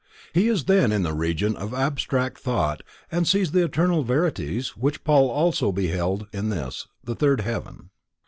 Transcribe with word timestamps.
He 0.33 0.47
is 0.47 0.63
then 0.65 0.91
in 0.91 1.03
the 1.03 1.13
Region 1.13 1.55
of 1.55 1.75
abstract 1.75 2.39
Thought 2.39 2.81
and 3.11 3.27
sees 3.27 3.51
the 3.51 3.63
eternal 3.63 4.01
verities 4.03 4.69
which 4.69 4.99
also 5.05 5.65
Paul 5.67 5.73
beheld 5.73 6.25
in 6.33 6.49
this, 6.49 6.87
the 7.03 7.13
third, 7.13 7.41
heaven. 7.41 7.91